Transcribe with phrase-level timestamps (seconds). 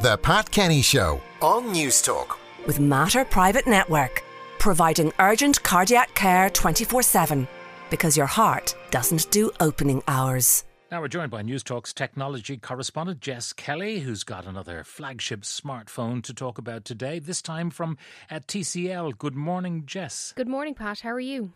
[0.00, 2.38] The Pat Kenny Show on Newstalk.
[2.66, 4.22] with Mater Private Network,
[4.58, 7.46] providing urgent cardiac care 24 7
[7.90, 10.64] because your heart doesn't do opening hours.
[10.90, 16.32] Now we're joined by Newstalk's technology correspondent Jess Kelly, who's got another flagship smartphone to
[16.32, 17.98] talk about today, this time from
[18.30, 19.18] at TCL.
[19.18, 20.32] Good morning, Jess.
[20.34, 21.00] Good morning, Pat.
[21.00, 21.52] How are you?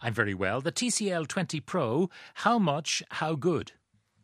[0.00, 0.60] I'm very well.
[0.60, 3.72] The TCL 20 Pro, how much, how good?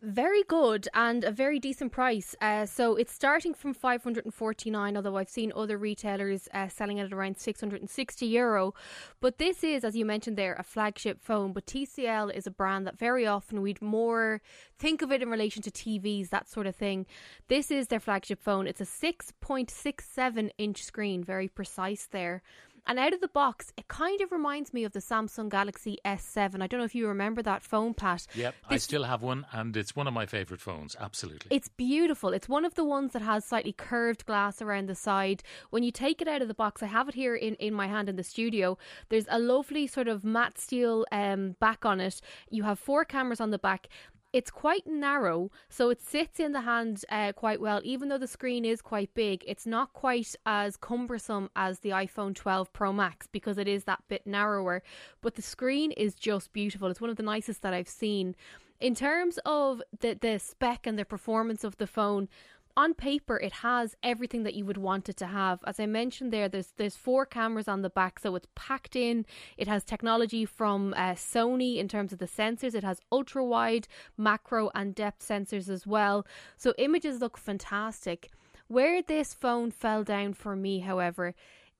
[0.03, 2.35] Very good and a very decent price.
[2.41, 7.13] Uh, so it's starting from 549, although I've seen other retailers uh, selling it at
[7.13, 8.73] around 660 euro.
[9.21, 11.53] But this is, as you mentioned there, a flagship phone.
[11.53, 14.41] But TCL is a brand that very often we'd more
[14.79, 17.05] think of it in relation to TVs, that sort of thing.
[17.49, 18.67] This is their flagship phone.
[18.67, 22.43] It's a 6.67 inch screen, very precise there.
[22.87, 26.63] And out of the box, it kind of reminds me of the Samsung Galaxy S7.
[26.63, 28.27] I don't know if you remember that phone, Pat.
[28.35, 31.55] Yep, I still have one, and it's one of my favourite phones, absolutely.
[31.55, 32.33] It's beautiful.
[32.33, 35.43] It's one of the ones that has slightly curved glass around the side.
[35.71, 37.87] When you take it out of the box, I have it here in, in my
[37.87, 38.79] hand in the studio.
[39.09, 42.21] There's a lovely sort of matte steel um, back on it.
[42.51, 43.89] You have four cameras on the back.
[44.33, 47.81] It's quite narrow, so it sits in the hand uh, quite well.
[47.83, 52.35] Even though the screen is quite big, it's not quite as cumbersome as the iPhone
[52.35, 54.83] 12 Pro Max because it is that bit narrower.
[55.21, 56.89] But the screen is just beautiful.
[56.89, 58.37] It's one of the nicest that I've seen.
[58.79, 62.29] In terms of the, the spec and the performance of the phone,
[62.77, 65.61] on paper it has everything that you would want it to have.
[65.67, 69.27] As i mentioned there there's there's four cameras on the back so it's packed in.
[69.57, 72.75] It has technology from uh, sony in terms of the sensors.
[72.75, 73.87] It has ultra wide
[74.17, 76.27] macro and depth sensors as well.
[76.57, 78.31] So images look fantastic.
[78.69, 81.35] Where this phone fell down for me however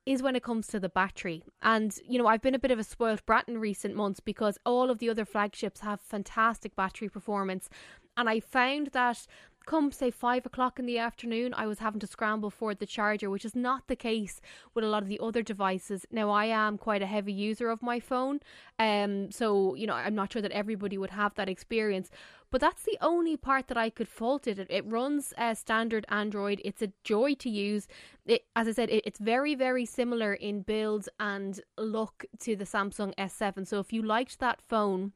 [0.07, 1.45] is when it comes to the battery.
[1.63, 4.59] And, you know, I've been a bit of a spoilt brat in recent months because
[4.65, 7.69] all of the other flagships have fantastic battery performance.
[8.17, 9.27] And I found that
[9.67, 13.31] come, say, five o'clock in the afternoon, I was having to scramble for the charger,
[13.31, 14.41] which is not the case
[14.75, 16.07] with a lot of the other devices.
[16.11, 18.41] Now, I am quite a heavy user of my phone.
[18.79, 22.11] Um, so, you know, I'm not sure that everybody would have that experience.
[22.51, 24.59] But that's the only part that I could fault it.
[24.59, 26.61] It, it runs uh, standard Android.
[26.65, 27.87] It's a joy to use.
[28.27, 32.65] It, as I said, it, it's very, very similar in build and look to the
[32.65, 33.67] Samsung S7.
[33.67, 35.13] So if you liked that phone,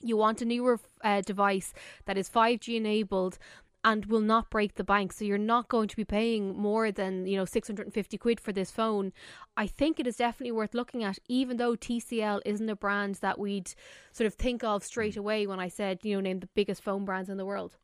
[0.00, 1.72] you want a newer uh, device
[2.06, 3.38] that is 5G enabled
[3.84, 7.26] and will not break the bank so you're not going to be paying more than
[7.26, 9.12] you know 650 quid for this phone
[9.56, 13.38] i think it is definitely worth looking at even though tcl isn't a brand that
[13.38, 13.74] we'd
[14.12, 17.04] sort of think of straight away when i said you know name the biggest phone
[17.04, 17.76] brands in the world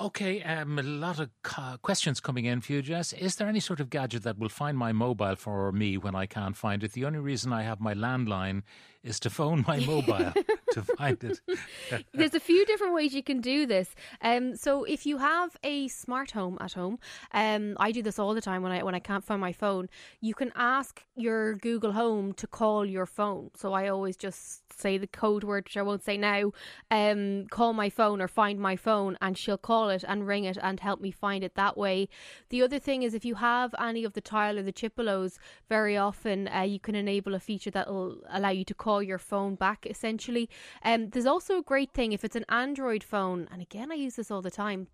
[0.00, 3.12] Okay, um, a lot of co- questions coming in for you, Jess.
[3.12, 6.24] Is there any sort of gadget that will find my mobile for me when I
[6.24, 6.92] can't find it?
[6.92, 8.62] The only reason I have my landline
[9.02, 10.32] is to phone my mobile
[10.72, 11.40] to find it.
[12.14, 13.94] There's a few different ways you can do this.
[14.20, 16.98] Um, so if you have a smart home at home,
[17.32, 19.88] um, I do this all the time when I when I can't find my phone.
[20.20, 23.50] You can ask your Google Home to call your phone.
[23.54, 26.52] So I always just say the code word, which I won't say now.
[26.90, 30.58] Um, call my phone or find my phone, and she'll call it and ring it
[30.62, 32.08] and help me find it that way.
[32.48, 35.96] The other thing is if you have any of the tile or the chipolos, very
[35.96, 39.54] often uh, you can enable a feature that will allow you to call your phone
[39.54, 39.86] back.
[39.86, 40.48] Essentially,
[40.84, 44.16] um, there's also a great thing if it's an Android phone, and again, I use
[44.16, 44.88] this all the time.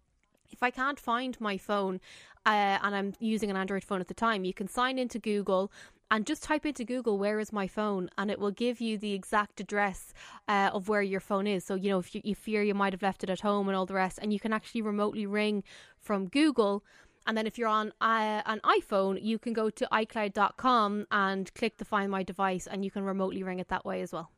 [0.51, 2.01] If I can't find my phone
[2.47, 5.71] uh, and I'm using an Android phone at the time, you can sign into Google
[6.11, 9.13] and just type into Google where is my phone, and it will give you the
[9.13, 10.15] exact address
[10.49, 11.65] uh, of where your phone is.
[11.65, 13.77] So you know if you, you fear you might have left it at home and
[13.77, 15.65] all the rest, and you can actually remotely ring
[15.99, 16.83] from Google.
[17.29, 21.77] And then if you're on uh, an iPhone, you can go to iCloud.com and click
[21.77, 24.31] the Find My Device, and you can remotely ring it that way as well.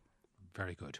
[0.54, 0.98] Very good.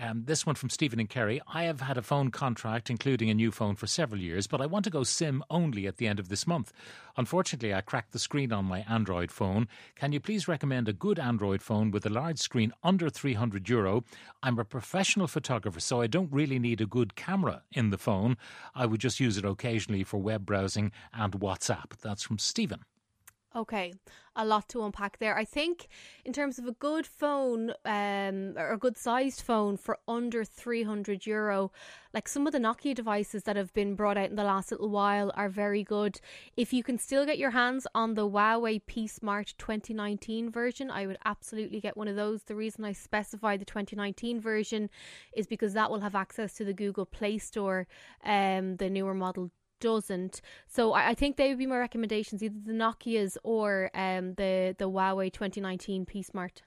[0.00, 1.40] Um, this one from Stephen and Kerry.
[1.52, 4.66] I have had a phone contract, including a new phone, for several years, but I
[4.66, 6.72] want to go SIM only at the end of this month.
[7.16, 9.68] Unfortunately, I cracked the screen on my Android phone.
[9.96, 14.04] Can you please recommend a good Android phone with a large screen under 300 euro?
[14.42, 18.36] I'm a professional photographer, so I don't really need a good camera in the phone.
[18.74, 21.96] I would just use it occasionally for web browsing and WhatsApp.
[22.00, 22.84] That's from Stephen.
[23.56, 23.94] Okay,
[24.34, 25.38] a lot to unpack there.
[25.38, 25.86] I think
[26.24, 30.82] in terms of a good phone, um, or a good sized phone for under three
[30.82, 31.70] hundred euro,
[32.12, 34.88] like some of the Nokia devices that have been brought out in the last little
[34.90, 36.20] while are very good.
[36.56, 41.06] If you can still get your hands on the Huawei P Smart 2019 version, I
[41.06, 42.42] would absolutely get one of those.
[42.42, 44.90] The reason I specify the 2019 version
[45.32, 47.86] is because that will have access to the Google Play Store,
[48.24, 49.52] um, the newer model
[49.84, 50.40] doesn't.
[50.66, 54.74] So I, I think they would be my recommendations, either the Nokia's or um the
[54.78, 56.62] the Huawei 2019 P Smart.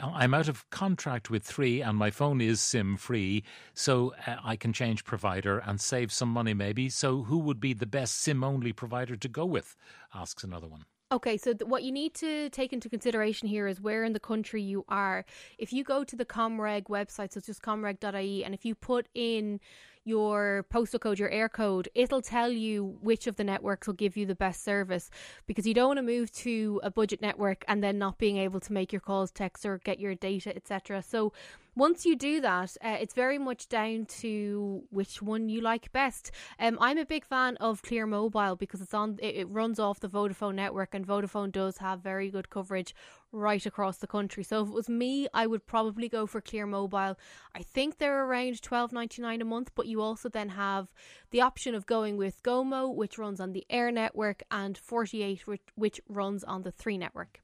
[0.00, 3.42] I'm out of contract with Three and my phone is SIM free,
[3.74, 6.88] so uh, I can change provider and save some money maybe.
[6.90, 9.74] So, who would be the best SIM only provider to go with?
[10.14, 10.84] asks another one.
[11.10, 14.20] Okay, so th- what you need to take into consideration here is where in the
[14.20, 15.24] country you are.
[15.56, 19.08] If you go to the Comreg website, so it's just comreg.ie, and if you put
[19.14, 19.58] in
[20.04, 24.26] your postal code, your Eircode, it'll tell you which of the networks will give you
[24.26, 25.10] the best service
[25.46, 28.60] because you don't want to move to a budget network and then not being able
[28.60, 31.02] to make your calls, texts, or get your data, etc.
[31.02, 31.32] So
[31.78, 36.32] once you do that, uh, it's very much down to which one you like best.
[36.58, 39.18] Um, I'm a big fan of Clear Mobile because it's on.
[39.22, 42.94] It, it runs off the Vodafone network, and Vodafone does have very good coverage
[43.30, 44.42] right across the country.
[44.42, 47.16] So if it was me, I would probably go for Clear Mobile.
[47.54, 50.88] I think they're around twelve ninety nine a month, but you also then have
[51.30, 55.46] the option of going with Gomo, which runs on the Eir network, and Forty Eight,
[55.46, 57.40] which, which runs on the Three network.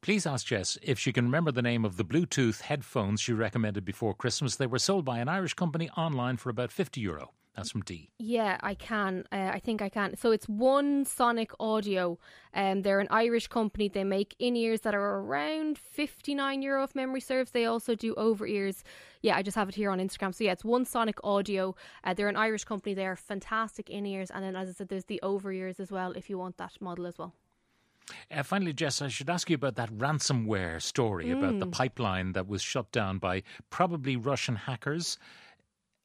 [0.00, 3.84] Please ask Jess if she can remember the name of the Bluetooth headphones she recommended
[3.84, 4.56] before Christmas.
[4.56, 7.32] They were sold by an Irish company online for about 50 euro.
[7.56, 8.08] That's from D.
[8.20, 9.24] Yeah, I can.
[9.32, 10.16] Uh, I think I can.
[10.16, 12.16] So it's One Sonic Audio.
[12.54, 13.88] Um, they're an Irish company.
[13.88, 17.50] They make in ears that are around 59 euro if memory serves.
[17.50, 18.84] They also do over ears.
[19.22, 20.32] Yeah, I just have it here on Instagram.
[20.32, 21.74] So yeah, it's One Sonic Audio.
[22.04, 22.94] Uh, they're an Irish company.
[22.94, 24.30] They are fantastic in ears.
[24.30, 26.80] And then, as I said, there's the over ears as well if you want that
[26.80, 27.34] model as well.
[28.30, 31.38] Uh, finally, Jess, I should ask you about that ransomware story mm.
[31.38, 31.70] about the hmm.
[31.72, 35.18] pipeline that was shut down by probably Russian hackers.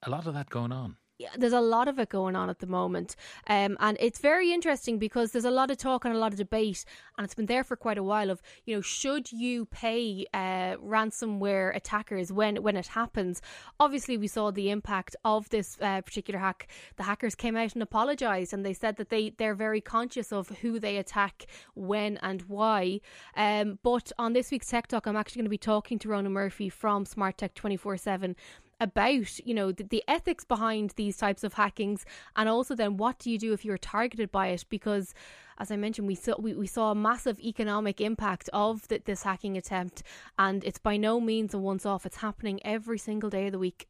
[0.04, 0.98] A lot of that going on
[1.38, 3.16] there's a lot of it going on at the moment,
[3.48, 6.38] um, and it's very interesting because there's a lot of talk and a lot of
[6.38, 6.86] debate,
[7.18, 8.30] and it's been there for quite a while.
[8.30, 13.42] Of you know, should you pay uh, ransomware attackers when when it happens?
[13.80, 16.68] Obviously, we saw the impact of this uh, particular hack.
[16.98, 20.50] The hackers came out and apologized, and they said that they they're very conscious of
[20.62, 21.46] who they attack,
[21.76, 23.02] when, and why.
[23.36, 26.32] Um, but on this week's Tech Talk, I'm actually going to be talking to Ronan
[26.32, 28.36] Murphy from Smart Tech 24 7
[28.80, 32.06] about you know the, the, ethics behind these types of hackings
[32.36, 35.14] and also then what do you do if you're targeted by it because
[35.58, 39.24] as I mentioned we saw we, we saw a massive economic impact of the, this
[39.24, 40.04] hacking attempt
[40.38, 43.60] and it's by no means a once off it's happening every single day of the
[43.60, 43.88] week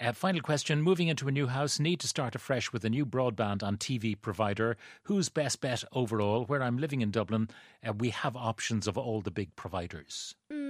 [0.00, 3.06] uh, final question Moving into a new house, need to start afresh with a new
[3.06, 4.76] broadband and TV provider.
[5.04, 6.44] Who's best bet overall?
[6.44, 7.48] Where I'm living in Dublin,
[7.86, 10.34] uh, we have options of all the big providers.
[10.52, 10.63] Mm,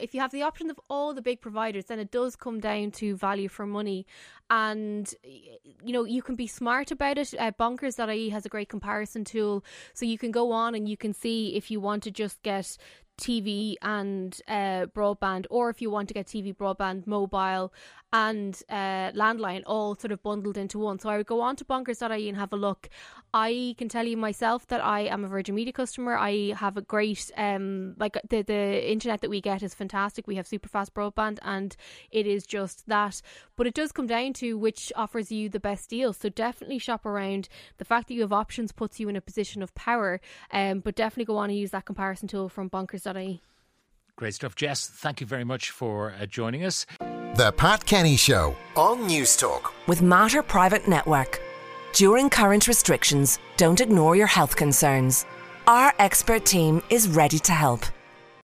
[0.00, 2.90] if you have the option of all the big providers, then it does come down
[2.92, 4.06] to value for money.
[4.50, 7.34] And, you know, you can be smart about it.
[7.38, 9.64] Uh, bonkers.ie has a great comparison tool.
[9.94, 12.76] So you can go on and you can see if you want to just get
[13.18, 17.72] TV and uh, broadband, or if you want to get TV, broadband, mobile,
[18.14, 21.00] and uh, landline all sort of bundled into one.
[21.00, 22.88] So I would go on to bonkers.ie and have a look.
[23.36, 26.16] I can tell you myself that I am a Virgin Media customer.
[26.16, 30.28] I have a great, um, like the, the internet that we get is fantastic.
[30.28, 31.74] We have super fast broadband and
[32.12, 33.20] it is just that.
[33.56, 36.12] But it does come down to which offers you the best deal.
[36.12, 37.48] So definitely shop around.
[37.78, 40.20] The fact that you have options puts you in a position of power.
[40.52, 42.68] Um, but definitely go on and use that comparison tool from
[43.04, 43.40] bonkers.ie.
[44.16, 44.86] Great stuff, Jess.
[44.86, 46.86] Thank you very much for uh, joining us.
[47.34, 51.40] The Pat Kenny Show on Newstalk With Mater Private Network.
[51.92, 55.26] During current restrictions, don't ignore your health concerns.
[55.66, 57.86] Our expert team is ready to help.